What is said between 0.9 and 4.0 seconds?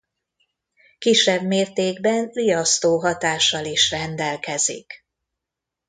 Kisebb mértékben riasztó hatással is